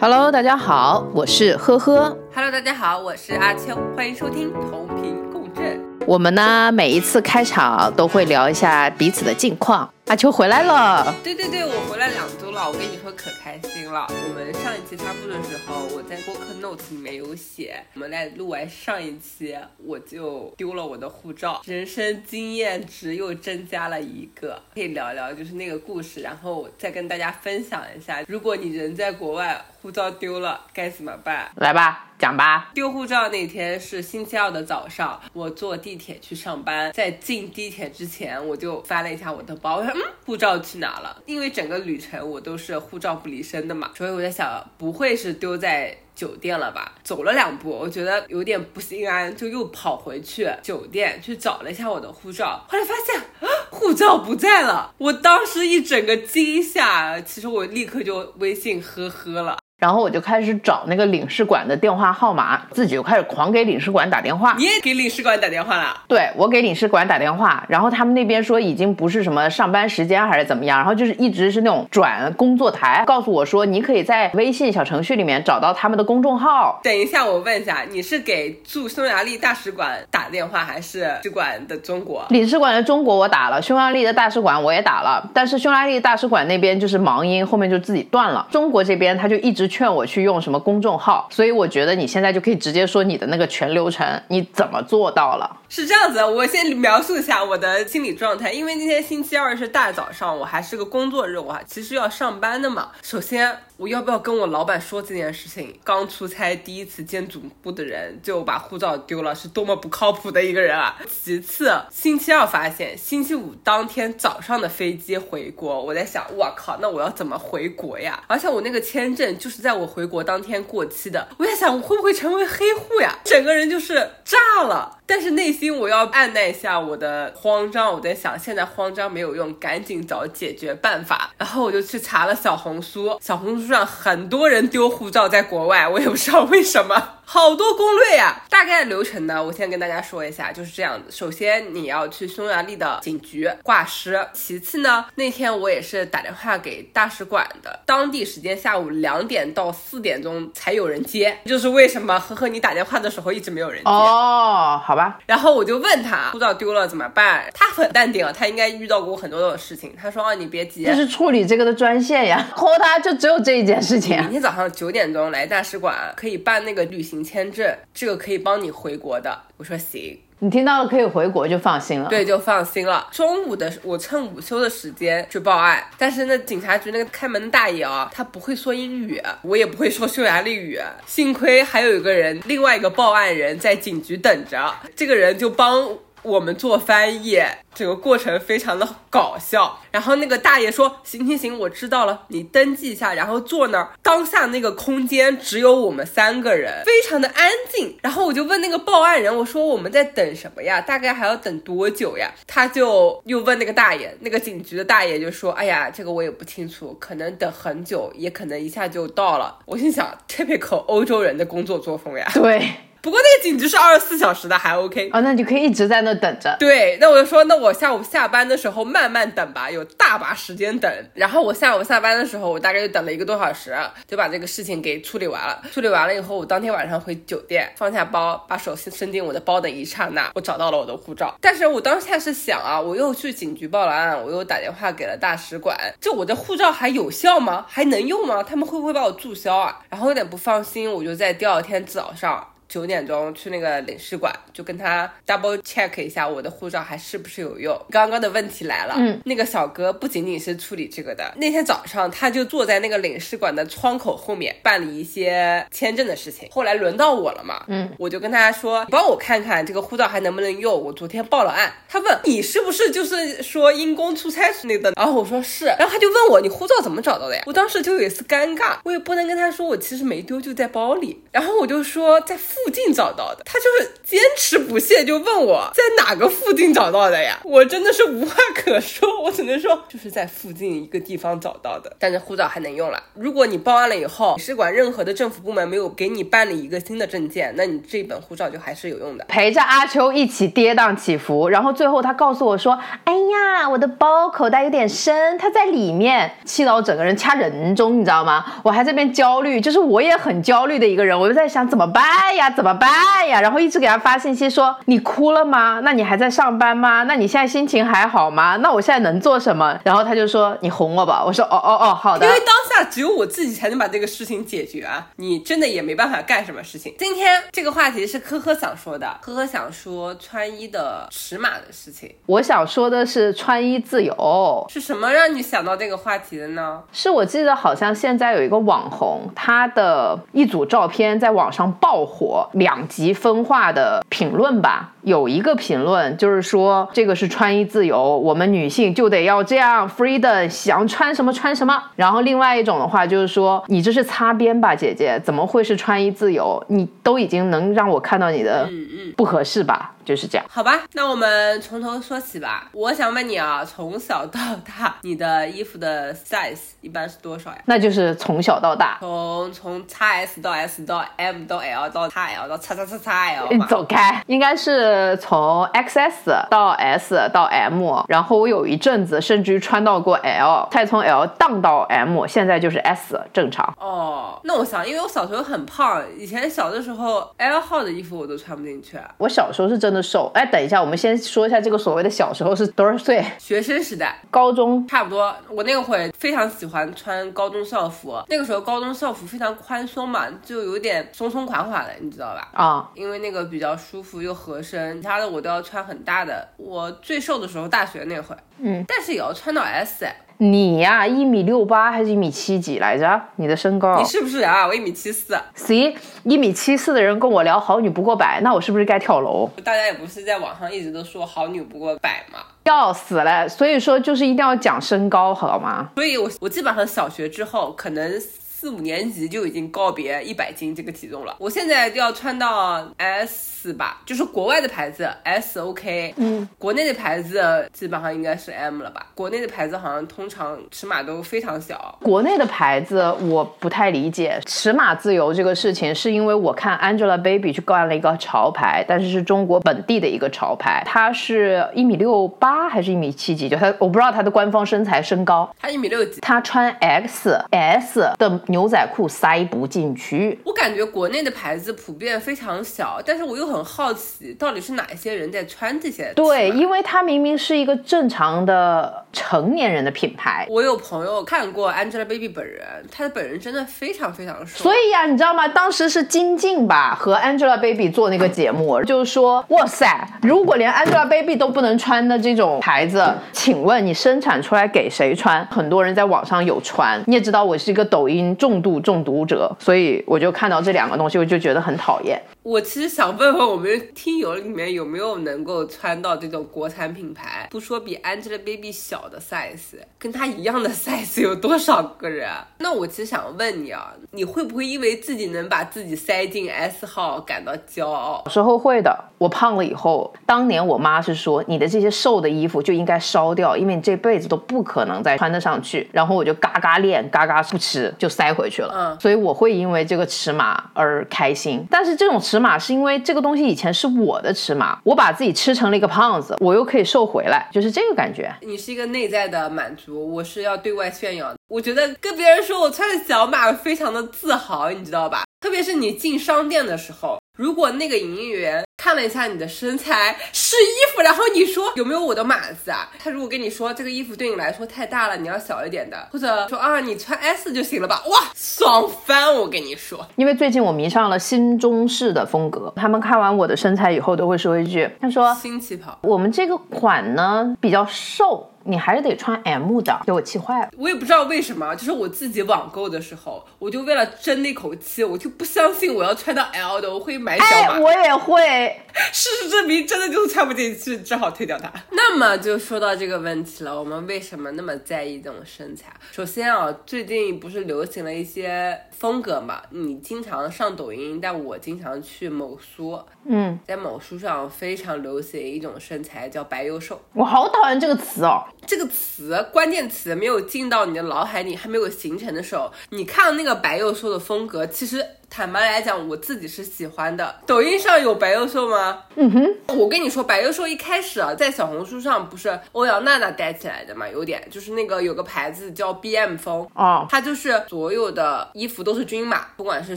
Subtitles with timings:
[0.00, 2.16] Hello，大家好，我是呵呵。
[2.32, 5.84] Hello，大家好，我是阿秋，欢迎收听同频共振。
[6.06, 9.90] 我们呢，每一次开场都会聊一下彼此的近况。
[10.08, 14.06] 阿秋回来了，对对对，我回来两周了，我跟你说可开心了。
[14.08, 31.50] 我们上一期发布的时候，我在播客 notes 里面有写，我们在录完上一期，我就丢了我的护照，人生经验值又增加了一个，可以聊聊就是那个故事，然后再跟大家分享一下，如果你人在国外，护照丢了该怎么办？
[31.56, 32.70] 来吧，讲吧。
[32.74, 41.22] 丢护照那天是星期二的早上，我坐地铁去上班，在进地铁之前，我就翻了一下我的包，我说嗯，嗯护照去哪了？
[41.26, 45.96] 因为整个旅程我都是护照不离身的嘛，所以我在想，不会是丢在。
[46.18, 46.96] 酒店了吧？
[47.04, 53.22] 走了两步，我觉得有点不心安，就又跑回去酒店去找了一下我的护照，后来发现，
[53.70, 54.92] 护照不在了。
[54.98, 59.58] 我当时一整个惊吓，其实我立刻就微信呵呵了。
[59.78, 64.56] 然后我就开始找那个领事馆的电话号码，自己就开始狂给领事馆打电话。
[64.58, 65.96] 你也给领事馆打电话了？
[66.08, 76.80] 对，我给领事馆打电话，然后他们那边说已经不是什么上班时间还是怎么样，然后就是一直是那种转工作台，告诉我说你可以在微信小程序里面找到他们的公众号。
[76.82, 82.26] 等一下，我问一下，你是给驻匈牙利大使馆打电话，还是使馆的中国？
[82.30, 88.44] 领事馆的中国我打了，匈牙利的大使馆我也打了，但是匈牙利大使馆那边就是忙音，后面就自己断了。
[88.50, 89.67] 中国这边他就一直。
[89.68, 95.56] 劝我去用什么公众号，所以我觉得你现在就可以直接说你的那个全流程，你怎么做到了？
[95.68, 102.88] 是这样子，我先描述一下我的心理状态，因为今天星期二是大早上，我还是个工作日，我还其实要上班的嘛。
[103.02, 105.78] 首先，我要不要跟我老板说这件事情？
[105.84, 110.98] 刚出差第一次见总部的人就把护照丢了，是多么不靠谱的一个人啊！
[111.08, 118.20] 其次，星期二发现，星期五当天早上的飞机回国，我在想，我靠，那我要怎么回国呀？
[118.26, 123.16] 而且我那个签证就是在我回国当天过期的，我在想，我会不会成为黑户呀？
[123.22, 124.97] 整个人就是炸了。
[125.08, 131.30] 但是内心我要按捺一下我的慌张，我在想现在慌张没有用，赶紧找解决办法。
[131.38, 138.40] 然后我就去查了小红书，小红书上很多人丢护照在国外，我也不知道为什么，好多攻略呀。
[138.48, 141.14] 大概流程呢，我先跟大家说一下，就是这样子。
[141.14, 155.18] 首先你要去匈牙利的警局挂失，其次呢，那天我也是打电话给大使馆的，当地时间下午两点到四点钟才有人接，就是为什么呵呵你打电话的时候一直没有人接哦，好吧。
[155.26, 157.44] 然后我就问他护照丢了怎么办？
[157.52, 159.94] 他很淡定，他应该遇到过很多的事情。
[160.00, 162.48] 他说：“啊，你别急，这是处理这个的专线呀。
[162.56, 164.16] 扣他就只有这一件事情。
[164.20, 173.08] 明天早上九点钟来大使馆，可以办那个旅行签证，这个可以帮你回国的。”我说：“行。”你听到了可以回国就放心了，对，就放心了。
[173.10, 180.78] 中午的我趁午休的时间去报案，但是那警察局那个开门的大爷啊，他不会说英语，我也不会说匈牙利语。
[181.06, 185.88] 幸亏还有一个人，另外一个报案人在警局等着，这个人就帮
[186.22, 187.42] 我们做翻译。
[187.74, 197.96] 整个过程非常的搞笑，然后那个大爷说：“行行行，我知道了，你登记一下，然后坐那儿。”当下那个空间只有我们三个人，非常的安静。
[198.02, 200.80] 然后我就问那个报案人：“我说我们在等什么呀？
[200.80, 212.28] 大概还要等多久呀？”他就又问那个大爷，那个警局的大爷就说：“哎呀，这个我也不清楚，可能等很久，也可能一下就到了。”我心想，typical 欧洲人的工作作风呀。
[212.34, 212.68] 对。
[213.08, 216.54] 不过那个警局是二十四小时的，还 OK 哦，那你可以一直在那等着。
[216.58, 220.92] 对，那我就说，那我下午下班的时候慢慢等吧，有大把时间等。
[221.14, 223.74] 然后我下午下班的时候，我大概就等了一个多小时，
[224.06, 225.62] 就把这个事情给处理完了。
[225.72, 231.34] 处理完了以后，我当天晚上回酒店，放下包，把手伸进我的包的一刹那，我找到了我的护照。
[231.40, 237.64] 但是我当下是想啊，我又去警局报了案，我又打电话给了大使馆，就我的护照还有效吗？
[237.66, 238.42] 还能用吗？
[238.42, 239.80] 他们会不会把我注销啊？
[239.88, 242.46] 然后有点不放心，我就在第二天早上。
[242.68, 247.78] 九点钟去那个领事馆，就跟他 double check 一下我的护照还是不是有用。
[247.90, 256.48] 刚刚的问题来了，嗯，那个小哥不仅仅是处理这个的，那天早上他就坐在那个领事馆的窗口后面办理一些签证的事情。
[256.50, 260.68] 后来轮到我了嘛，嗯，我就跟他说，你帮我看看这个护照还能不能用。
[260.78, 267.42] 我昨天报了案，他问你是不是就是说因公出差那的，然后我说是，然后他就问我你护照怎么找到的呀？
[267.46, 271.22] 我当时就有一丝尴尬，我也不能跟他说我其实没丢，就在包里。
[271.32, 272.70] 然后我就说在附。
[272.70, 273.42] 近找到的。
[273.44, 277.38] 他就是坚持不懈，就问我在哪个附近找到的呀？
[277.42, 281.90] 我真的是无话可说，我只能说 就是在附近一个地方找到的。
[281.98, 283.02] 但是护照还能用了。
[283.14, 289.24] 如果你报案了以后，使馆任何的政府部门没有给你办理一个新的证件，那你这本护照就还是有用的。
[289.26, 298.44] 陪着阿秋一起跌宕起伏，然后最后他告诉我说：“哎呀，我的包口袋有点深，它在里面。”气到我整个人掐人中，你知道吗？
[298.62, 302.04] 我还这边焦虑，就是我也很焦虑的一个人，我就在想怎么办
[302.36, 303.40] 呀，怎么办呀？
[303.40, 305.80] 然后一直给他发信息说：“你哭了吗？
[305.82, 307.04] 那你还在上班吗？
[307.04, 308.56] 那你现在心情还好吗？
[308.56, 316.94] 那我现在能做什么？”然后他就说：“你哄我吧。”我说：“哦哦哦，好的。”因为当下只有我自己才能把这个事情解决啊，你真的也没办法干什么事情。
[316.98, 322.14] 今天这个话题是科科想说的，科科想说穿衣的尺码的事情。
[322.26, 326.82] 我想说的是穿衣自由，是什么让你想到这个话题的呢？
[326.92, 334.92] 是我记得好像现在有一个网红，他的一组照片在网上爆火，两极分化的评论吧。
[335.02, 341.82] 有一个评论就是说，这个是穿衣自由，我们女性就得要这样 freedom，想穿什么穿什么。
[341.96, 346.62] 然后另外一种的话就是说，你这是擦边吧，姐姐，怎么会是穿衣自由？
[346.68, 348.68] 你都已经能让我看到你的
[349.16, 349.92] 不合适吧？
[350.08, 350.46] 就是这样。
[350.48, 352.70] 好吧，那我们从头说起吧。
[352.72, 357.58] 我想问你啊，从小到大，你的衣服的 size 一般是多少呀？
[357.66, 362.98] 那就是从小到大，从从 x S 到 S 到 M 到 L 到 x L 到 x x x
[362.98, 363.48] x L。
[363.50, 373.74] 你走开，应该是从 XS 到 S 到 M，然后我有一阵子甚至于穿到过 L，再从 L 荡到 M，现在就是 S，正常。
[373.78, 378.98] 哦，那我想，因为我小时候很胖，以前小的时候 L 号的衣服我都穿不进去。
[379.18, 380.30] 我小时候是真的瘦。
[380.34, 383.24] 哎，等一下，我们先说一下这个所谓的小时候是多少岁？
[383.38, 385.34] 学生时代，高中差不多。
[385.48, 392.48] 我那个会非常喜欢穿高中校服，那个时候高中校服非常宽松嘛，就有点松松垮垮的，你知道吧？
[392.52, 396.48] 啊，因为那个比较舒服又合身，其他的我都要穿很大的。
[396.56, 400.06] 我最瘦的时候大学那会，嗯，但是也要穿到 S。
[400.40, 403.20] 你呀，一米六八还是一米七几来着？
[403.36, 403.98] 你的身高？
[403.98, 404.64] 你是不是啊？
[404.66, 405.36] 我一米七四。
[405.56, 405.92] 行，
[406.22, 409.50] 一米七四的人跟我聊好女不过百，那我是不是该跳楼？
[409.64, 412.38] 大家也不是在网上一直都说好女不过百嘛？
[412.64, 413.48] 要死了！
[413.48, 415.90] 所以说就是一定要讲身高，好吗？
[415.96, 418.20] 所以我我基本上小学之后可能。
[418.60, 429.06] 四五年级就已经告别一百斤这个体重了，我现在就要穿到 S 吧，就是国外的牌子 S OK，嗯，国内的牌子基本上应该是 M 了吧？
[429.14, 431.98] 国内的牌子好像通常尺码都非常小。
[432.02, 443.48] 国内的牌子我不太理解尺码自由这个事情，是因为我看 Angelababy 去干了一个潮牌，但是是中国本地的一个潮牌，她是一米六八还是一米七几？
[443.48, 448.38] 就她我不知道她的官方身材身高，她一米六几，她穿 X S 的。
[448.46, 456.12] 牛仔裤塞不进去，我感觉国内的牌子普遍非常小，但是我又很好奇，到底是哪些人在穿这些？
[456.14, 460.46] 对，因为它明明是一个正常的成年人的品牌。
[460.48, 464.62] 我有朋友看过 Angelababy 本人，她的本人真的非常非常瘦。
[464.62, 465.48] 所以呀，你知道吗？
[465.48, 469.86] 当时是金靖吧和 Angelababy 做那个节目，就是说，哇塞，
[470.22, 475.44] 如果连 Angelababy 都不能穿的这种牌子，请问你生产出来给谁穿？
[475.46, 478.18] 很多人在网上有穿，你也知道我是一个抖音。
[478.38, 482.20] 重度中毒者，所以我就看到这两个东西，我就觉得很讨厌。
[482.48, 492.26] 我其实想问问我们听友里面有没有能够穿到这种国产品牌，不说比 Angelababy 小的 size，跟她一样的 size 有多少个人？
[492.56, 498.22] 那我其实想问你啊，你会不会因为自己能把自己塞进 S 号感到骄傲？
[498.24, 499.04] 有时候会的。
[499.18, 505.90] 我胖了以后，当年我妈是说，你的这些瘦的衣服就应该烧掉，因为你这辈子都不可能再穿得上去。
[505.92, 508.72] 然后我就嘎嘎练，嘎嘎不吃，就塞回去了。
[508.72, 511.66] 嗯，所以我会因为这个尺码而开心。
[511.68, 518.32] 但是这种尺尺码是因为这个东西以前是我的尺码，我把自己吃成了一个胖子，我又可以瘦回来，就是这个感觉。
[518.42, 521.34] 你是一个内在的满足，我是要对外炫耀。
[521.48, 525.24] 我觉得跟别人说我穿的小码非常的自豪，你知道吧？
[525.40, 527.18] 特别是你进商店的时候。
[527.38, 532.90] 如果那个营业员看了一下你的身材试衣服，然后你说有没有我的码子啊？
[532.98, 538.02] 他如果跟你说这个衣服对你来说太大了，你要小一点的，或者说啊你穿 S 就行了吧？
[538.08, 539.32] 哇，爽翻！
[539.32, 548.50] 我跟你说，因为最近我迷上了新中式的风格，他们看完我的身材以后都会说一句，他说新旗袍，我们这个款呢比较瘦。
[548.68, 550.70] 你还是得穿 M 的，给我气坏了。
[550.76, 557.74] 我也不知道为什么，就是我自己网购的时候，我就为了争那口气，我就不相信我要穿到 L 的，我会买小码。
[557.74, 558.82] 哎，我也会。
[559.12, 561.72] 事实证明，真的就是穿不进去，只好退掉它。
[561.92, 565.92] 那么就说到这个问题了，我们为什么那么在意这种身材？
[566.10, 569.62] 首先啊，最近不是流行了一些风格嘛？
[569.70, 577.00] 你经常上抖音，但我经常去某书，嗯，在某书上非常流行一种身材叫白幼瘦。
[577.14, 578.42] 我好讨厌这个词哦。
[578.66, 585.04] 这个词关键词没有进到你的脑海里，还没有形成的时候，你看到那个白幼瘦的风格，其实。
[585.30, 587.34] 坦白来讲，我自己是喜欢的。
[587.46, 589.04] 抖音上有白幼瘦吗？
[589.14, 599.96] 嗯哼，我跟你说，白幼瘦一开始啊，在小红书上不是欧阳娜娜带起来的嘛，有点就是那个有个牌子叫 BM 风哦，它就是所有的衣服都是均码，不管是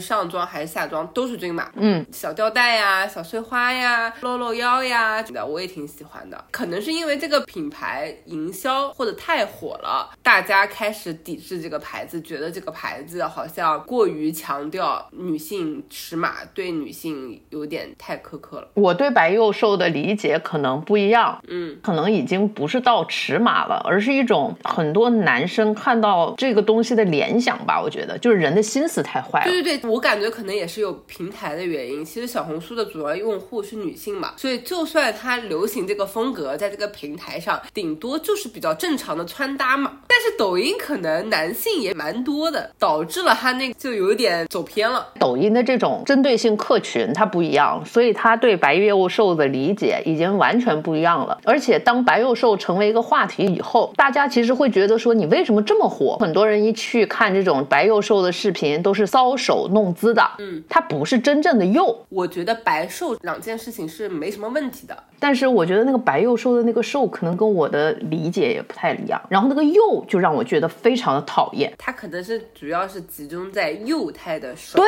[0.00, 1.70] 上装还是下装都是均码。
[1.74, 6.44] 嗯，小吊带呀，小碎花呀，露露腰呀，的我也挺喜欢的。
[6.50, 15.08] 可能是因为这个品牌营销或者太火了，大家开始抵制这个牌子，觉得这个牌子好像过于强调。
[15.22, 18.68] 女性尺码对女性有点太苛刻了。
[18.74, 27.80] 我对白幼瘦的理解可能不一样，嗯，可能已经不是到尺码了，而是一种很多男生看到这个东西的联想吧。
[27.80, 29.44] 我觉得就是人的心思太坏了。
[29.44, 32.04] 对对对，我感觉可能也是有平台的原因。
[32.04, 40.00] 其实小红书的主要用户是女性嘛，所以就算它流行这个风格，在这个平台上，顶多就是比较正常的穿搭嘛。
[40.08, 45.11] 但是抖音可能男性也蛮多的，导致了它那个就有点走偏了。
[45.18, 51.38] 抖音的这种针对性客群它不一样，所以它对白幼瘦的理解已经完全不一样了。
[51.44, 56.16] 而且当白幼瘦成为一个话题以后，大家其实会觉得说你为什么这么火？
[56.20, 60.22] 很多人一去看这种白幼瘦的视频，都是搔首弄姿的。
[60.38, 61.96] 嗯，它不是真正的幼。
[62.08, 69.20] 我觉得白瘦两件事情是没什么问题的，但是我觉得那个白幼瘦的那个瘦可能跟我的理解也不太一样。
[69.28, 71.72] 然后那个幼就让我觉得非常的讨厌。
[71.78, 74.78] 它可能是主要是集中在幼态的瘦。
[74.78, 74.86] 对。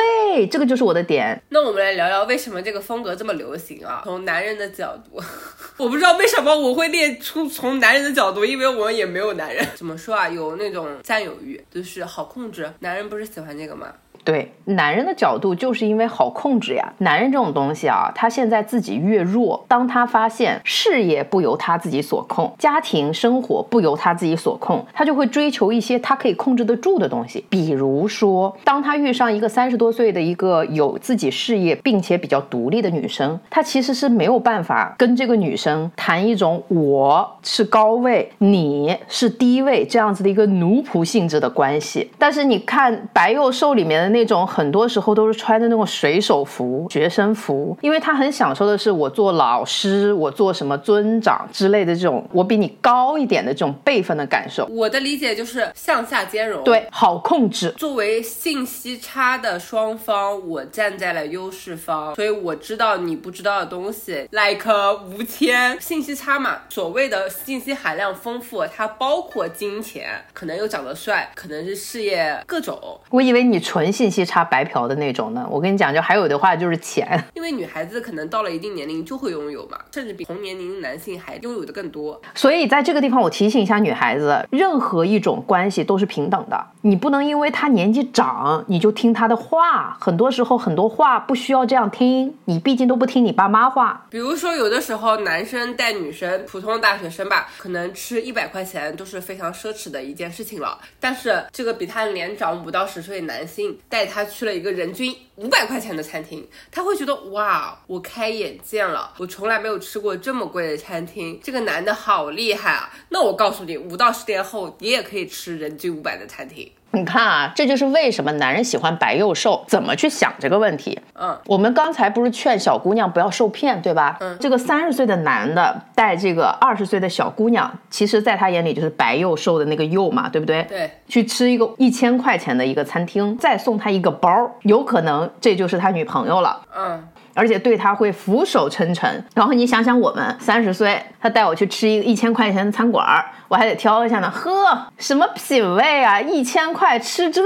[0.49, 1.41] 这个就是我的点。
[1.49, 4.01] 那我们来聊聊为什么这个风格这么流行啊？
[4.03, 5.21] 从男人的角度，
[5.77, 9.65] 我不知道为什么我会列出从男人的角度，因为我也没有男人。
[9.75, 10.27] 怎么说啊？
[10.27, 12.69] 有那种占有欲，就是好控制。
[12.79, 13.87] 男人不是喜欢这个吗？
[14.25, 16.91] 对男人的角度，就是因为好控制呀。
[16.97, 27.45] 男人这种东西啊，他现在自己越弱，当他发现事业不由他自己所控，家庭生活不由他自己所控，他就会追求一些他可以控制得住的东西。
[27.47, 42.09] 比如说，当他遇上一个三十多岁的一个有自己事业并且比较独立的女生，他其实是没有办法跟这个女生谈一种我是高位，你是低位这样子的一个奴仆性质的关系。
[42.17, 44.14] 但是你看白幼瘦里面的。
[44.15, 54.65] 那种很多时候都是穿的那种水手服、学生服，因为他很享受的是我做老师，我做什么尊长之类的这种，我比你高一点的这种辈分的感受。
[54.67, 57.69] 我的理解就是向下兼容，对，好控制。
[57.71, 64.71] 作为信息差的双方，我站在了优势方，所以我知道你不知道的东西，like
[65.09, 66.59] 吴谦，信息差嘛。
[66.69, 72.79] 所谓的信息含量丰富，它包括金钱，可能又长得帅，可能是事业各种。
[73.09, 74.04] 我以为你纯信。
[74.05, 75.47] 信息差白嫖的那种呢？
[75.49, 82.21] 我跟你讲，就还有的话就是钱， 因为女孩子可能到了一定年龄就会拥有嘛，甚至比同年龄男性还拥有的更多。
[82.35, 89.97] 所以在这个地方，我提醒一下女孩子，任何一种关系都是平等的，你不能因为他年纪长你就听他的话。
[89.99, 94.05] 很多时候很多话不需要这样听，你毕竟都不听你爸妈话。
[94.11, 100.77] 比如说有的时候男生带女生，普通大学生吧，可能吃一百块钱都是非常奢侈的一件事情了。
[100.99, 103.79] 但是这个比他年长五到十岁的男性。
[103.95, 112.91] 带他去了一个人均五百块钱的餐厅，他会觉得哇，我开眼界了，我从来没有吃过这么贵的餐厅，这个男的好厉害啊！
[113.07, 116.69] 那我告诉你，五到十年后，你也可以吃人均五百的餐厅。
[116.91, 120.97] 你看啊，这就是为什么男人喜欢白幼瘦，怎么去想这个问题？
[121.13, 124.15] 嗯，我们刚才不是劝小姑娘不要受骗，对吧？
[124.21, 130.63] 嗯，这个三十岁的男的带这个二十岁的小姑娘，其实在他眼里就是白幼瘦的那个幼嘛，对不对？
[130.69, 134.29] 对，去吃一个一千块钱的一个餐厅，再送他一个包，
[134.61, 136.61] 有可能这就是他女朋友了。
[136.77, 137.07] 嗯。
[137.37, 139.21] 而且对他会俯首称臣。
[139.33, 143.05] 然后你想想，我们三十岁，他带我去吃一个一千块钱的餐馆，
[143.47, 144.29] 我还得挑一下呢。
[144.29, 146.19] 呵，什么品味啊？
[146.19, 147.41] 一千块吃这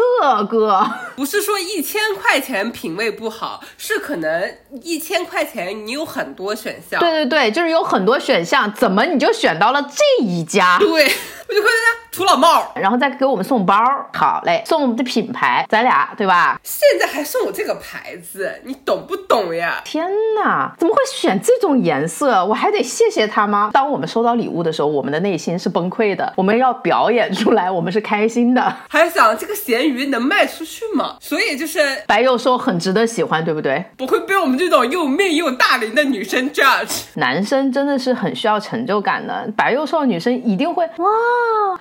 [0.50, 0.90] 个？
[1.16, 4.52] 不是说一千块钱品味不好，是可能
[4.82, 7.00] 一千块钱你有很多选项。
[7.00, 10.78] 对对对，就是有很多选项，怎么你就选到了这一家？
[10.80, 11.10] 对。
[11.50, 13.76] 我就会在那土老帽，然后再给我们送包，
[14.14, 16.62] 好嘞，送我们的品牌，咱俩对吧？
[16.64, 19.82] 现在还送我这个牌子，你懂不懂呀？
[19.84, 22.46] 天哪，怎么会选这种颜色？
[22.46, 23.72] 我还得谢谢他吗？
[23.74, 28.78] 当我们收到礼物的时候，我们的内心是崩溃的，我们要表演出来，我们是开心的。
[28.90, 31.18] 还想这个咸鱼能卖出去吗？
[31.20, 33.84] 所以就是白幼瘦很值得喜欢，对不对？
[33.98, 37.04] 不会被我们这种又媚又大龄的女生 judge。
[37.16, 41.06] 男生真的是很需要成就感的，白幼瘦女生一定会哇，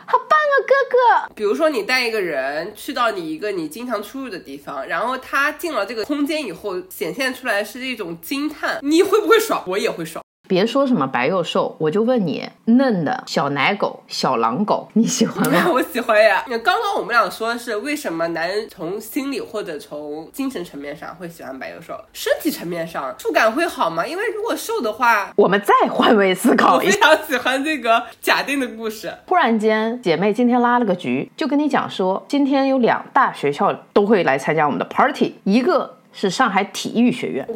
[0.06, 1.32] 好棒啊，哥哥！
[1.34, 9.62] 比如说你带一个人去到你一个你经常出入的地方，然后他进了这个空间以后，显现出来是一种惊叹，你会不会爽？
[9.66, 10.22] 我也会爽。
[10.48, 15.68] 别说什么白又瘦，我就问你，嫩的小奶狗、小狼狗，你喜欢吗？
[15.70, 16.42] 我喜欢呀。
[16.48, 24.06] 刚刚我们俩说的是为什么男人从心理或者从精神层面上会喜欢白又瘦，身体层面上触感会好吗？
[24.06, 27.10] 因为如果瘦的话，我们再换位思考一下。
[27.10, 29.12] 我非常喜欢这个假定的故事。
[29.26, 35.97] 忽然间，姐妹今天拉了个局，就跟你讲说，今天有两大学校都会来参加我们的 party，一个。
[36.12, 37.46] 是上海体育学院，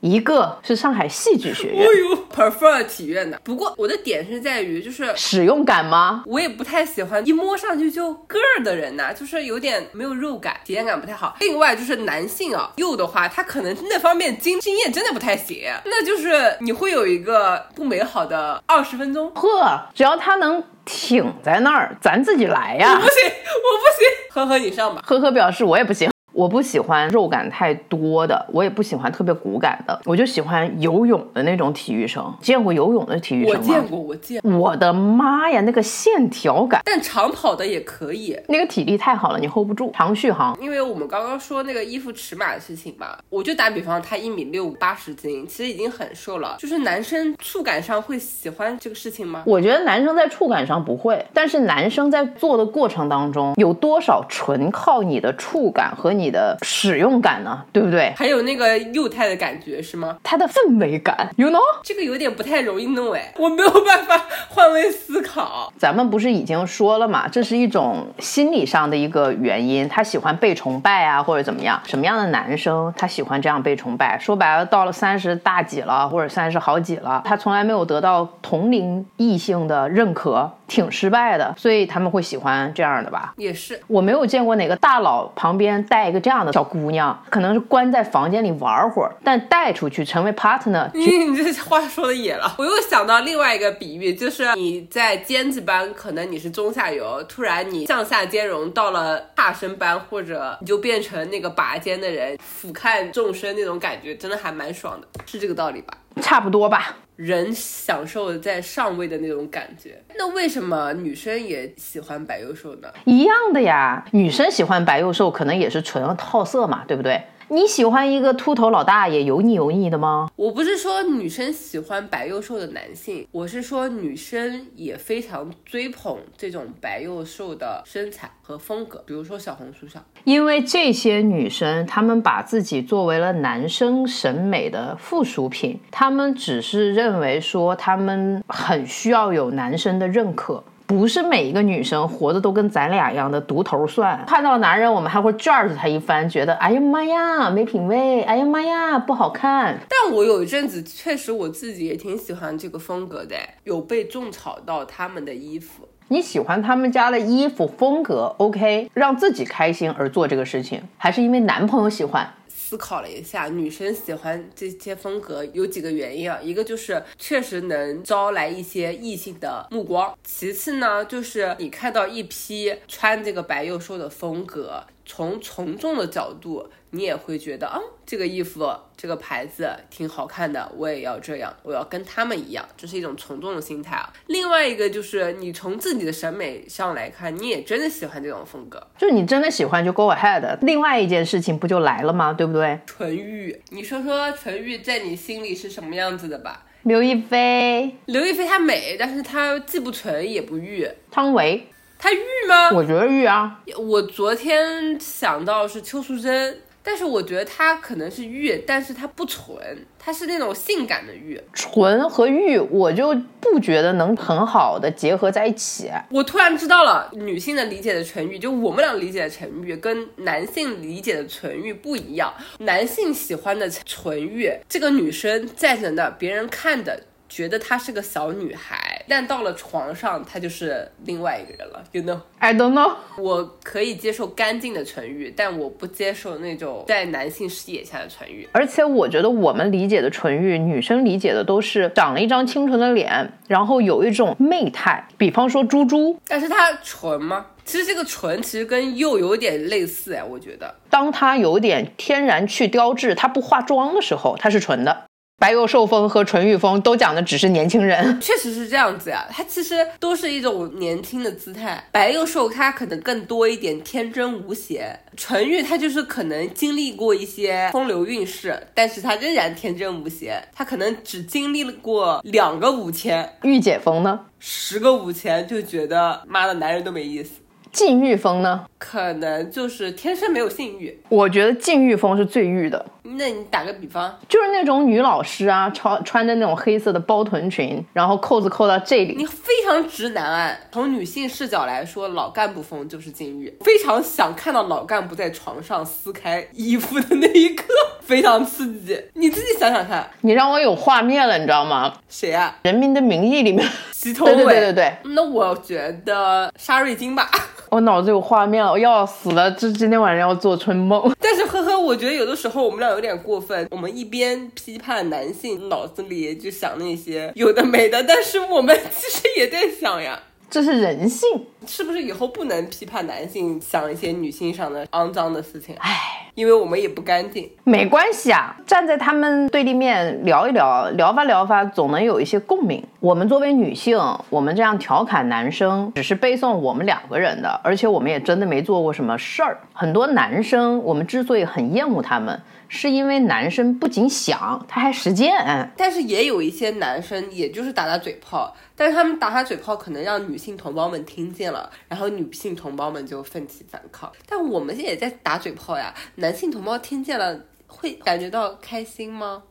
[0.00, 1.86] 一个是上海戏剧学院。
[1.86, 3.40] 哦呦，prefer 体院的。
[3.44, 6.24] 不过我的点是在于，就是使用感吗？
[6.26, 11.36] 我也不太喜欢一摸上去就个儿的人呐，就是有点没有肉感，体验感不太好。
[11.40, 19.30] 另外就是男性啊，幼的话，他可能那方面经经验真的不太行，那就是你会有一个不美好的二十分钟。
[19.34, 22.94] 呵，只要他能挺在那儿，咱自己来呀。
[22.94, 24.32] 我不行，我不行。
[24.34, 25.02] 呵呵，你上吧。
[25.06, 26.11] 呵呵表示我也不行。
[26.32, 32.32] 我不喜欢肉感太多的，我也不喜欢特别骨感的，我就喜欢游泳的那种体育生。
[32.40, 33.60] 见过游泳的体育生吗？
[33.60, 34.40] 我见过，我见。
[34.42, 36.80] 我的妈呀，那个线条感！
[36.84, 39.90] 但长跑的也可以，那个体力太好了，你 hold 不住。
[39.94, 46.56] 长续航，因为我们刚刚说那个衣服尺码的事情吧，我就打比方，他一米六八十斤，其实已经很瘦了。
[46.58, 49.42] 就是男生触感上会喜欢这个事情吗？
[49.46, 57.60] 我觉得男生在触感上不会，但是男生在做的过程当中，有多少纯靠你的触感和你的使用感呢？
[57.72, 58.12] 对不对？
[58.16, 60.16] 还有那个幼态的感觉是吗？
[60.22, 61.60] 它的氛围感，you know？
[61.82, 65.72] 这个有点不太容易弄哎，我没有办法换位思考。
[65.76, 71.80] 咱们不是已经说了嘛，这是一种心理上的一个原因，他喜欢被崇拜啊，或者怎么样？
[71.84, 74.16] 什么样的男生他喜欢这样被崇拜？
[74.18, 83.34] 说白了，到了三十大几了，或者三十好几了，他从来没有得到同龄异性的认可，挺失败的，所以他们会喜欢这样的吧？
[83.36, 90.88] 也是，我没有见过哪个大佬旁边带一个这样的小姑娘，可能是关在房间里玩会儿，但带出去成为 partner。
[90.96, 92.54] 你你这话说的野了。
[92.56, 105.92] 我又想到另外一个比喻，就是你在尖子班，可能你是中下游，突然你向下兼容到了差生班，或者你就变成那个拔尖的人，俯瞰众生那种感觉，真的还蛮爽的，是这个道理吧？
[106.20, 106.96] 差不多吧。
[107.16, 112.88] 人享受在上位的那种感觉，那为什么女生也喜欢白幼瘦呢？
[113.04, 117.22] 一样的呀，女生喜欢白幼瘦，可能也是纯好色嘛，对不对？
[117.52, 120.30] 你喜欢一个秃头老大爷油腻油腻的吗？
[120.36, 140.64] 我不是说女生喜欢白又瘦的男性，我是说女生也非常追捧这种白又瘦的身材和风格，比如说小红书上，因为这些女生她们把自己作为了男生审美的附属品，她们只是认为说她们很需要有男生的认可。
[140.92, 149.78] 不是每一个女生活的都跟咱俩一样的独头蒜，看到男人我们还会 judge 他一番，觉得哎呀妈呀没品味，哎呀妈呀不好看。
[149.88, 155.88] 但我有一阵子确实我自己也挺喜欢这个风格的，有被种草到他们的衣服。
[156.08, 162.28] 你喜欢他们家的衣服风格，OK，让自己开心而做这个事情，还是因为男朋友喜欢？
[162.72, 174.82] 思考了一下，女生喜欢这些风格有几个原因啊，一个就是确实能招来一些异性的目光，其次呢，就是你看到一批穿这个白幼瘦的风格。
[175.04, 184.12] 从从众的角度，你也会觉得啊，这个衣服、这个牌子挺好看的，我也要这样，我要跟他们一样，这是一种从众的心态啊。
[184.26, 190.58] 另外一个就是你从自己的审美上来看，你也真的喜欢这种风格，就是你真的喜欢就 go ahead。
[190.60, 192.32] 另外一件事情不就来了吗？
[192.32, 192.78] 对不对？
[192.86, 196.66] 纯欲，你说说纯欲在你心里是什么样子的吧？
[196.82, 200.86] 刘亦菲，刘亦菲她美，但是她既不纯也不欲。
[201.10, 201.66] 汤唯。
[201.96, 202.72] 她玉吗？
[202.72, 203.60] 我觉得玉啊。
[203.78, 209.56] 我昨天想到是邱淑贞，但是我觉得它可能是玉，但是它不纯，
[209.98, 211.40] 它是那种性感的玉。
[211.52, 215.90] 纯和玉，我就不觉得能很好的结合在一起。
[216.10, 222.34] 我突然知道了，女性的理解的纯欲，就我们俩理解的纯欲，跟男性理解的纯欲不一样。
[222.58, 227.04] 男性喜欢的纯欲，这个女生在着那，别人看的。
[227.32, 232.20] 觉得她是个小女孩，但到了床上她就是另外一个人了，you know。
[232.38, 232.92] I don't know。
[233.16, 238.46] 我可以接受干净的纯欲，但我不接受那种在男性视野下的纯欲。
[238.52, 246.18] 而且我觉得我们理解的纯欲，女生理解的都是长了一张清纯的脸，然后有一种媚态，比方说猪猪。
[246.28, 247.46] 但是它纯吗？
[247.64, 250.74] 其实这个纯其实跟又有点类似哎，我觉得。
[250.90, 255.04] 当她有点天然去雕质，她不化妆的时候，她是纯的。
[255.42, 261.82] 白幼瘦风和纯欲风都讲的只是年轻人， 确实是这样子呀，它其实都是一种年轻的姿态。
[261.90, 270.40] 白幼瘦它可能更多一点天真无邪，纯欲它就是可能经历过一些风流韵事，但是它仍然天真无邪。
[270.54, 274.20] 它可能只经历了过两个五千，御姐风呢？
[274.38, 277.30] 十个五千就觉得妈的男人都没意思。
[277.72, 278.66] 禁欲风呢？
[278.78, 281.00] 可能就是天生没有性欲。
[281.08, 290.56] 我觉得禁欲风是最欲的，那你打个比方，就是那种女老师啊，穿穿着那种黑色的包臀裙，然后扣子扣到这里，你非常直男啊。
[290.72, 297.64] 从女性视角来说，老干部风就是禁欲，非常想看到老干部在床上撕开衣服的那一刻，
[298.04, 299.00] 非常刺激。
[299.14, 301.92] 你自己想想看，你让我有画面了，你知道吗？
[302.08, 302.56] 谁啊？
[302.66, 304.34] 《人民的名义》里面，祁同伟。
[304.34, 307.30] 对对对对对，那我觉得沙瑞金吧。
[307.70, 309.50] 我脑子有画面了，我要死了！
[309.52, 311.10] 这今天晚上要做春梦。
[311.18, 313.66] 但是呵呵，我觉得有的时候我们俩有点过分。
[313.70, 321.46] 我们一边批判男性，脑子里就想那些有的没的，但是我们其实也在想呀，这是人性。
[321.66, 325.74] 是不是以后不能批判男性想一些女性上的肮脏的事情？
[325.78, 327.50] 唉，因为我们也不干净。
[327.64, 332.82] 没关系啊，站在他们对立面聊一聊，聊吧聊吧，总能有一些共鸣。
[333.00, 333.98] 我们作为女性，
[334.30, 339.58] 我们这样调侃男生，只是背诵我们两个人的，而且我们也真的没做过什么事儿。
[339.72, 345.32] 很多男生，我们之所以很厌恶他们，是因为男生不仅想，他还实践。
[345.76, 354.10] 但是也有一些男生，也就是打打嘴炮，但是他们打打嘴炮可能让女性同胞们听见了，然后女性同胞们就奋起反抗。
[354.26, 359.44] 但我们现在也在打嘴炮呀，男性同胞听见了会感觉到开心吗？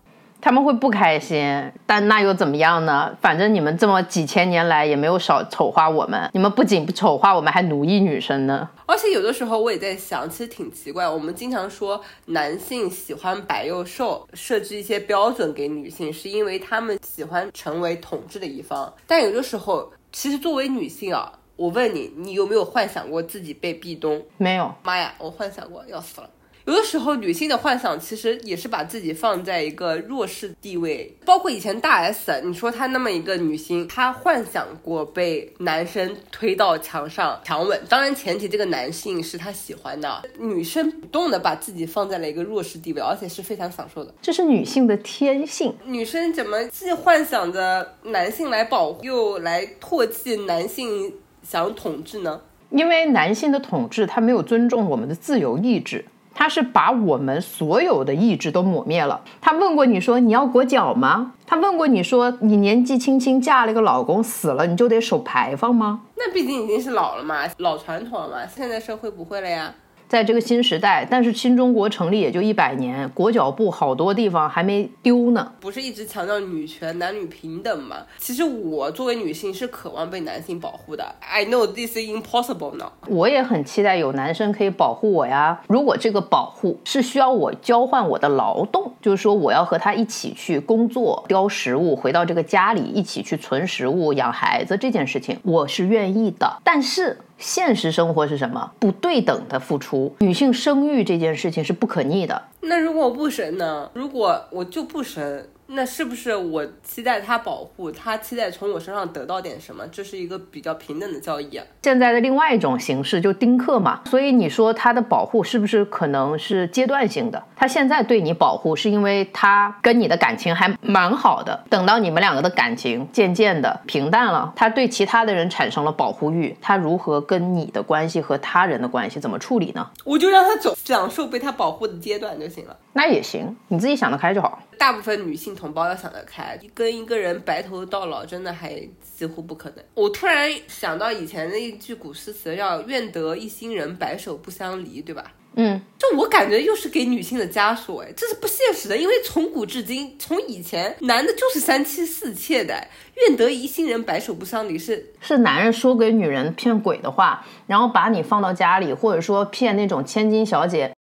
[0.43, 3.15] 他们会不开心，但那又怎么样呢？
[3.21, 8.67] 反正你们这么几千年来也没有少丑化我们，你们不仅不丑化我们，还奴役女生呢。
[8.87, 18.91] 而且有的时候我也在想，其实挺奇怪，我们经常说男性喜欢白又瘦，设置一些标准给女性，是因为他们喜欢成为统治的一方。
[19.05, 21.31] 但有的时候，其实作为女性啊，
[21.61, 24.25] 我问你，你有没有幻想过自己被壁咚？
[24.37, 26.27] 没有，妈呀，我幻想过，要死了。
[26.65, 40.21] 有的时候，女性的幻想其实也是把自己放在一个弱势地位，包括以前大 S，你说她那么一个女星，她幻想过被男生推到墙上强吻，当然前提这个男性是她喜欢的。
[40.39, 44.13] 女生主动的把自己放在了一个弱势地位，而且是非常享受的。
[44.21, 45.75] 这是女性的天性。
[45.85, 51.11] 女生怎么既幻想着男性来保护，又来唾弃男性
[51.43, 52.41] 想统治呢？
[52.69, 56.05] 因为男性的统治，他没有尊重我们的自由意志。
[56.33, 59.21] 他是把我们所有的意志都抹灭了。
[59.41, 61.33] 他问过你说你要裹脚吗？
[61.45, 66.03] 他问过你说你年纪轻轻嫁了一个老公死了你就得守牌坊吗？
[66.15, 69.75] 那毕竟已经是老了嘛，老传统了嘛，现在社会不会了呀。
[70.11, 75.53] 在这个新时代，但是新中国成立也就一百年，裹脚布好多地方还没丢呢。
[75.61, 77.95] 不是一直强调女权、男女平等吗？
[78.17, 81.15] 其实我作为女性是渴望被男性保护的。
[81.21, 82.91] I know this is impossible now。
[83.07, 85.61] 我也很期待有男生可以保护我呀。
[85.69, 96.57] 如果这个保护是需要我交换我的劳动，就是说我要和他一起去工作、叼食物，回到这个家里一起去存食物、养孩子这件事情，我是愿意的。
[96.65, 97.17] 但是。
[97.41, 98.71] 现实生活是什么？
[98.79, 102.41] 不对等的付出，女性生育这件事情是不可逆的。
[102.61, 103.89] 那如果我不生呢？
[103.93, 109.87] 如果我就不生，那是不是我期待他保护，他期待从我身上得到点什么？
[109.87, 111.65] 这是一个比较平等的交易啊。
[111.83, 117.41] 现在的另外一种形式就丁克嘛，所以你说他的保护是不是可能是阶段性的？
[117.55, 129.89] 他现在对你保护是因为他跟你的感情还蛮好的，等到你们两个的感情渐渐的平淡了，他对其他的人产生了保护欲，他如何跟你的关系和他人的关系怎么处理呢？
[130.03, 132.75] 我就让他走，享受被他保护的阶段就行了。
[132.91, 134.59] 那也行，你自己想得开就好。
[134.81, 138.81] 大部分女性同胞要想得开，跟一个人白头到老，真的还
[139.15, 139.85] 几乎不可能。
[139.93, 145.33] 我突然想到以前的一句古诗词，叫“愿得一心人，白首不相离”，对吧？
[145.53, 148.97] 嗯，就我感觉又是给女性的枷锁，哎，这是不现实的。
[148.97, 152.87] 因为从古至今，从以前，男的就是三妻四妾的
[153.27, 160.91] ，“愿得一心人，白首不相离”是是男人说给女人骗鬼的话，然后把你放到家里，或者说骗那种千金小姐。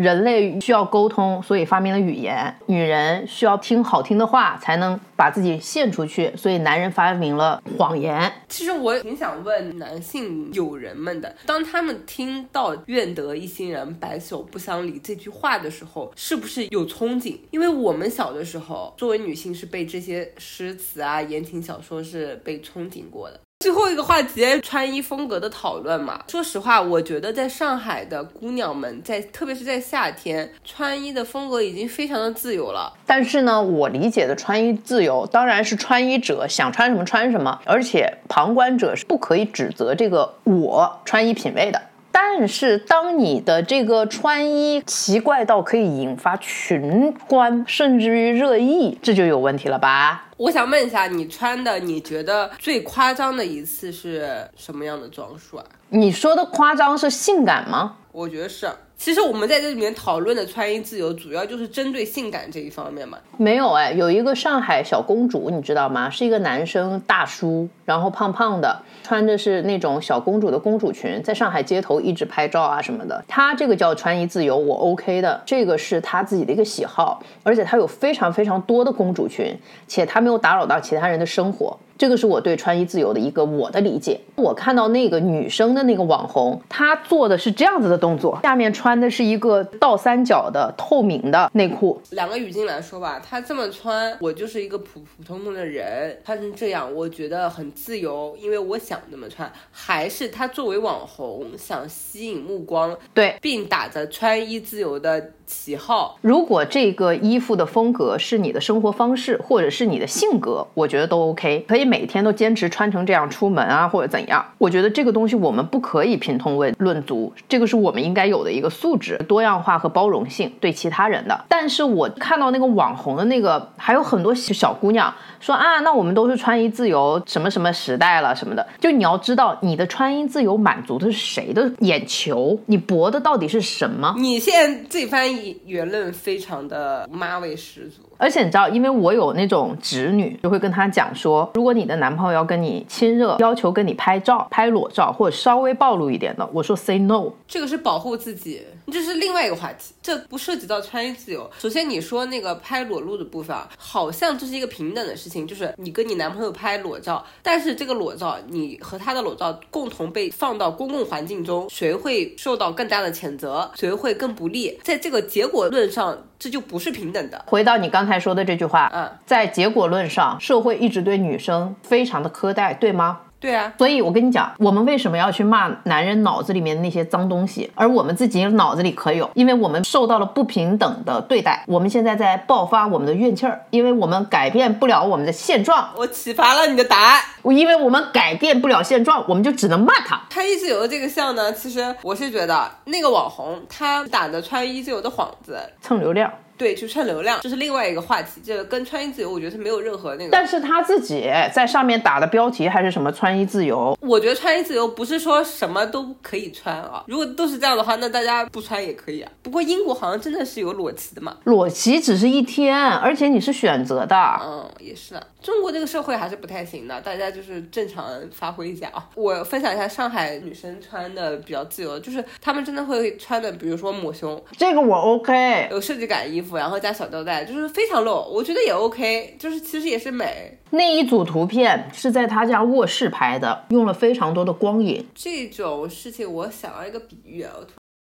[0.00, 8.32] 人类需要沟通，所以发明了语言；女人需要听好听的话，才能把自己献出去，所以男人发明了谎言。
[8.48, 17.36] 其实我挺想问男性友人们的，当他们听到“愿得一心人，白首不相离”这句话的时候，是不是有憧憬？
[17.50, 23.38] 因为我们小的时候，作为女性是被这些诗词啊、言情小说是被憧憬过的。
[23.60, 26.18] 最后一个话题，穿衣风格的讨论嘛。
[26.28, 32.90] 说实话，我觉得在上海的姑娘们，在特别是在夏天，穿衣的风格已经非常的自由了。
[33.04, 41.82] 但是呢，我理解的穿衣自由，当然是穿衣者想穿什么穿什么，而且旁观者是不可以指责这个我穿衣品味的。
[42.10, 50.28] 但是，当你的这个穿衣奇怪到可以引发群观，甚至于热议，这就有问题了吧？
[50.40, 55.64] 我想问一下，你穿的你觉得最夸张的一次是什么样的装束啊？
[55.90, 57.98] 你说的夸张是性感吗？
[58.12, 58.68] 我觉得是。
[58.96, 63.16] 其实我们在这里面讨论的穿衣自由，主要就是针对性感这一方面嘛。
[63.38, 66.10] 没有哎，有一个上海小公主，你知道吗？
[66.10, 73.24] 是一个男生大叔，然后胖胖的，穿着是那种小公主的公主裙，在上海街头一直拍照啊什么的。
[73.26, 81.78] 他这个叫穿衣自由，我 OK 的，这个是他自己的一个喜好，而且他有非常非常多的公主裙，且他没有打扰到其他人的生活。
[82.00, 84.18] 这个是我对穿衣自由的一个我的理解。
[84.34, 92.00] 我看到那个女生的那个网红，她做的是这样子的动作，下面穿的是一个倒三角的透明的内裤。
[92.12, 99.52] 两个语境来说吧，她这么穿，我就是一个普普通通的人，穿成这样，我觉得很自由，因为我想这么穿。
[99.70, 106.16] 还是她作为网红，想吸引目光，对，并打着穿衣自由的旗号。
[106.22, 111.90] 如果这个衣服的风格是你的生活方式，或者是你的性格，我觉得都 OK，可以。
[111.90, 114.44] 每天都坚持穿成这样出门啊，或者怎样？
[114.58, 121.44] 我觉得这个东西我们不可以凭通论论足，这个是我们应该有的一个素质，多样化和包容性对其他人的。
[121.48, 128.64] 但是我看到那个网红的那个，还有很多小姑娘说啊，那我们都是穿衣自由，什么什么时代了什么的。
[128.78, 132.56] 就你要知道，你的穿衣自由满足的是谁的眼球？
[132.66, 134.14] 你博的到底是什么？
[134.16, 135.28] 你现在这番
[135.64, 138.02] 言论非常的妈味十足。
[138.18, 147.32] 而且你知道，因为我有那种侄女，就会跟她讲说，如果你的男朋友要跟你亲热，要求跟你拍照、拍裸照，或者稍微暴露一点的，我说 say no。
[147.48, 151.50] 这个是保护自己，这是另外一个话题，这不涉及到穿衣自由。
[151.58, 164.78] 首先你说那个拍裸露的部分，好像这是一个平等的事情，就是你跟你男朋友拍裸照，但是这个裸照你和他的裸照共同被放到公共环境中，谁会受到更大的谴责，谁会更不利？
[164.82, 166.18] 在这个结果论上。
[166.42, 167.44] 这就不是平等的。
[167.46, 173.20] 回到你刚才说的这句话，嗯，在结果论上，社会一直对女生非常的苛待，对吗？
[173.40, 179.30] 对啊，所以我跟你讲，我们为什么要去骂男人脑子里面那些脏东西，而我们自己脑子里可有？
[179.34, 185.88] 因为我们受到了不平等的对待，我们现在在爆发我们的怨气儿，因为我们改变不了我们的现状。
[185.96, 190.20] 我启发了你的答案，因为我们改变不了现状，我们就只能骂他。
[190.28, 196.30] 穿衣自由的这个像呢，其实我是觉得那个网红他打着穿一自由的幌子，蹭流量。
[196.60, 198.38] 对，去蹭流量，这是另外一个话题。
[198.44, 200.28] 这个跟穿衣自由，我觉得是没有任何那个。
[200.30, 203.96] 但是他自己在上面打的标题还是什么穿衣自由？
[204.02, 207.02] 我觉得穿衣自由不是说什么都可以穿啊。
[207.06, 209.32] 如果都是这样的话，那大家不穿也可以啊。
[209.42, 211.38] 不过英国好像真的是有裸骑的嘛？
[211.44, 214.14] 裸骑只是一天，而且你是选择的。
[214.42, 215.26] 嗯，也是的。
[215.40, 219.08] 中国这个社会还是不太行的，大家就是正常发挥一下啊。
[219.14, 230.58] 我分享一下上海女生穿的比较自由，就是她们真的会穿的，比如说抹胸，这个我 OK，有设计感衣服，然后加小吊带，就是非常露，我觉得也 OK，就是其实也是美。
[230.70, 235.06] 那一组图片是在他家卧室拍的，用了非常多的光影。
[235.14, 237.52] 这种事情我想要一个比喻啊，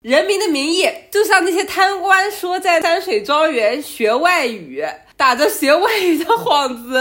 [0.02, 4.86] 人民的名义就像那些贪官说在山水庄园学外语。
[5.18, 7.00] 打着学外语的幌子，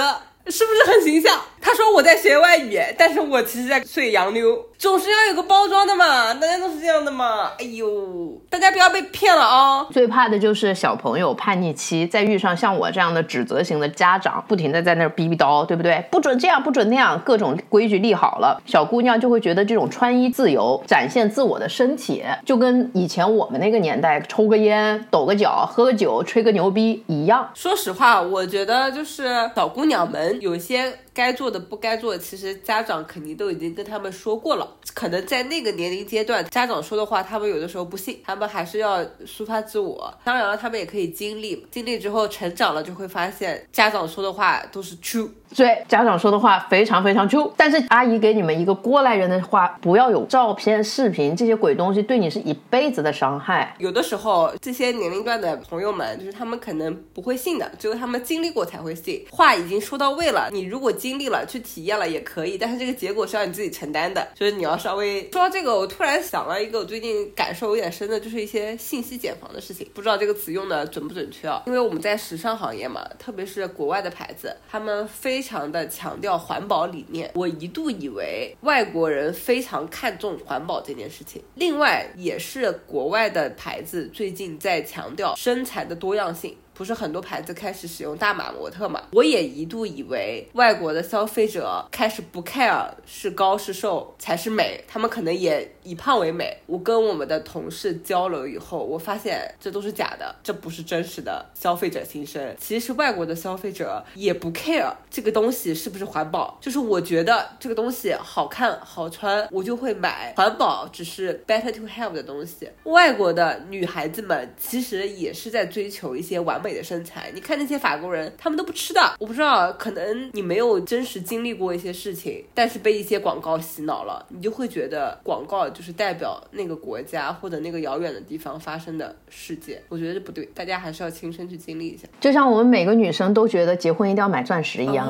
[0.49, 1.41] 是不是很形象？
[1.61, 4.67] 他说我在学外语，但是我其实在睡洋妞。
[4.79, 7.51] 总是要有个包装的嘛，大家都是这样的嘛。
[7.59, 9.87] 哎呦，大家不要被骗了哦！
[9.93, 16.03] 最怕的就是小朋友叛逆期，再遇上像我这样的指责型的家长，不停的在那儿逼逼叨，对不对？
[16.11, 27.47] 不准这样，不准那样，各种规矩立好了，小姑娘就会觉得这种穿衣自由、展现自我的身体，就跟以前我们那个年代抽个烟、抖个脚、喝个酒、吹个牛逼一样。
[27.53, 34.77] 说实话，我觉得就是小姑娘们有些该做的不该做的，其实家长肯定都已经跟他们说过了。
[34.95, 40.13] 可能在那个年龄阶段，家长说的话，他们有的时候不信，他们还是要抒发自我。
[40.25, 45.31] 当然了，他们也可以经历，经历之后成长了，就会发现家长说的话都是 true。
[45.57, 47.51] 对，家长说的话非常非常 true。
[47.57, 53.75] 但是阿姨给你们一个过来人的话，不要有照片、视频这些鬼东西，对你是一辈子的伤害。
[53.79, 59.27] 有的时候，这些年龄段的朋友们，就是他们可能不会信的，只有他们经历过才会信。
[59.31, 64.29] 话已经说到位了，你如果经历了去体验了也可以，但是这个结果是要你自己承担的。
[64.35, 69.89] 就是你要稍微说到这个，我突然想了一个我最近感受有点深的，就是一些信息茧房的事情。
[69.95, 71.63] 不知道这个词用的准不准确啊？
[71.67, 77.31] 因为我们在时尚行业嘛，特别是国外的牌子，他们非常的强调环保理念。
[77.35, 86.57] 我一度以为外国人非常看重环保这件事情，另外也是国外的牌子最近在强调身材的多样性。
[86.81, 89.03] 不是很多牌子开始使用大码模特嘛？
[89.13, 96.57] 我也一度以为外国的消费者开始不 care 是高是瘦才是美，他们可能也以胖为美。
[96.67, 102.57] 我跟我们的同事交流以后，我发现这都是假的，这不是真实的消费者心声。
[102.59, 110.33] 其实外国的消费者也不 care 这个东西是不是环保，就是我觉得这个东西好看好穿，我就会买。
[110.35, 112.71] 环保只是 better to have 的东西。
[112.85, 116.71] 外国的女孩子们其实也是在追求一些完美。
[116.71, 119.17] 的身材，你看那些法国人，他们都不吃的。
[119.19, 129.83] 我不知道，可能你没有真实经历过一些事情，但是被一些广告洗脑了，你就会觉得广告就是代表那个国家或者那个遥远的地方发生的世界。
[129.89, 132.07] 我觉得这不对，大家还是要亲身去经历一下。
[132.21, 135.07] 就像我们每个女生都觉得结婚一定要买钻石一样，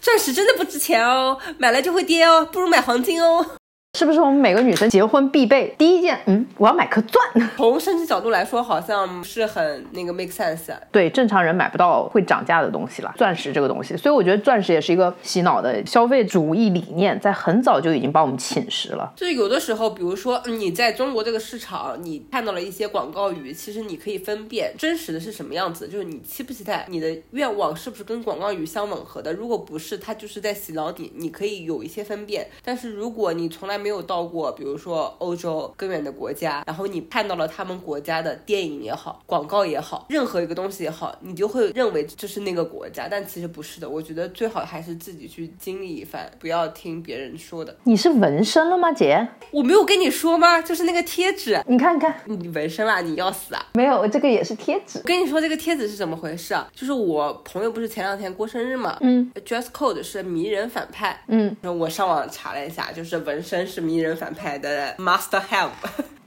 [0.00, 3.61] 钻石真的不值钱哦，买了就会跌哦，不如买黄金哦。
[3.98, 6.18] 是不是我们每个女生结婚必备第一件？
[6.24, 7.22] 嗯，我要买颗钻。
[7.58, 10.74] 从升级角度来说，好像是很那个 make sense。
[10.90, 13.94] 对，正常人买不到会涨价的东西了，钻石这个东西。
[13.94, 19.12] 所以我觉得钻石也是一个洗脑的消费主义理念，在很早就已经把我们侵蚀了。
[19.14, 29.34] 就是有的时候，比如说你在中国这个市场，你看到了一些广告语，其实你可以分辨真实的是什么样子，就是你期不期待，你的愿望是不是跟广告语相吻合的。
[29.34, 32.48] 如果不是，它就是在洗脑你，你可以有一些分辨。
[32.64, 43.88] 但是如果你从来没有到过，比如说欧洲更远的国家，然后你看到了他们国家的电影也好，广告也好，任何一个东西也好，你就会认为这是那个国家，但其实不是的。
[43.88, 47.76] 我觉得最好还是自己去经历一番，不要听别人说的。
[47.84, 49.26] 你是纹身了吗，姐？
[49.50, 50.60] 我没有跟你说吗？
[50.60, 53.00] 就是那个贴纸，你看看，你纹身啦？
[53.00, 53.66] 你要死啊？
[53.74, 55.00] 没有，这个也是贴纸。
[55.00, 56.68] 跟你说这个贴纸是怎么回事啊？
[56.74, 64.12] 就是我朋友不是前两天过生日嘛，嗯，dress code 是迷人反派，嗯，我上网查了一下，就是纹身是迷人。
[64.22, 65.70] 反派的 Master Have，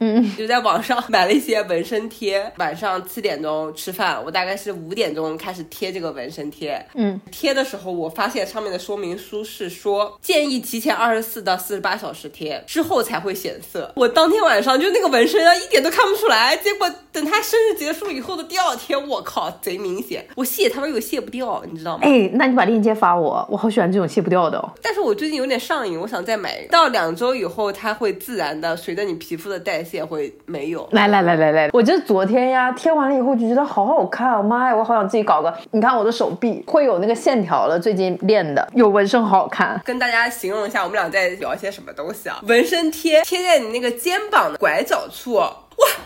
[0.06, 2.52] 嗯，就在网上买了一些纹身贴。
[2.58, 6.86] 晚上七点钟吃饭，我大概是五点钟开始贴这个纹身贴。
[6.94, 13.92] 嗯，贴的时候我发现上面的说明书是说建议提前二十四到四十八小时贴，之后才会显色。
[13.96, 16.56] 我当天晚上就那个纹身啊，一点都看不出来。
[16.58, 20.26] 结果等他生日结束以后的第二天，我靠，贼明显。
[20.36, 22.04] 我卸他们又卸不掉，你知道吗？
[22.04, 24.58] 哎，那你把链接发我，我好喜欢这种卸不掉的。
[24.60, 24.72] 哦。
[24.84, 26.62] 但是我最近有点上瘾，我想再买。
[26.68, 27.56] 到两周以后。
[27.78, 30.88] 它会自然的随着你皮肤的代谢会没有。
[30.92, 35.54] 来来来来来，我就昨天呀贴完了以后就觉得好好看啊，妈呀，我好想自己搞个。
[35.72, 39.80] 你看我的手臂会有那个线条了，最近练的有纹身，好好看。
[39.86, 42.40] 跟大家形容一下，我们俩在聊些什么东西啊？
[42.48, 45.54] 纹身贴贴在你那个肩膀的拐角处，哇，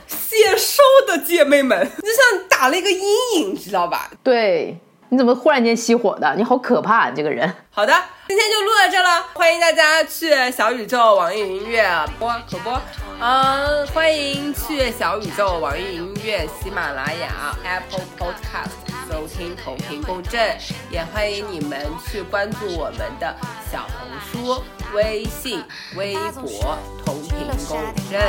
[0.08, 3.00] 显瘦的姐妹们，就像打了一个阴
[3.38, 4.12] 影，知道吧？
[4.24, 4.78] 对。
[5.12, 6.36] 你怎么忽然间熄火的？
[6.36, 7.52] 你好可怕，你这个人。
[7.72, 7.92] 好的，
[8.28, 11.84] 今天就录到这了，欢迎大家去小宇宙、网易云音乐
[12.20, 12.80] 播可播，
[13.20, 20.56] 嗯，欢迎去小宇宙、网易云音乐、喜马拉雅、Apple Podcast 收听同频共振，
[20.92, 23.36] 也欢迎你们去关注我们的
[23.72, 25.64] 小红书、微信、
[25.96, 27.80] 微博同频共
[28.12, 28.22] 振，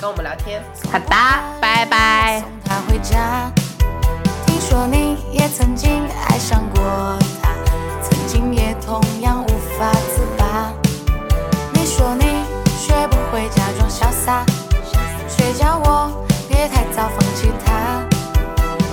[0.00, 0.62] 跟我们聊天。
[0.92, 1.08] 好的，
[1.60, 2.44] 拜拜。
[4.54, 5.90] 你说你也曾经
[6.28, 7.50] 爱上过他，
[8.00, 10.72] 曾经也同样无法自拔。
[11.72, 12.24] 你说你
[12.78, 14.46] 学不会假装潇洒，
[15.28, 18.00] 却叫我别太早放弃他，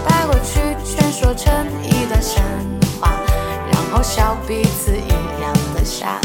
[0.03, 2.41] 把过去全说成一段神
[2.99, 3.11] 话，
[3.71, 6.19] 然后笑彼此一样的傻。